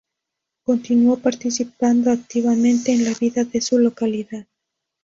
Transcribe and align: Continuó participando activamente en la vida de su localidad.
Continuó 0.63 1.17
participando 1.19 2.09
activamente 2.09 2.91
en 2.91 3.03
la 3.05 3.13
vida 3.13 3.43
de 3.43 3.61
su 3.61 3.77
localidad. 3.77 4.47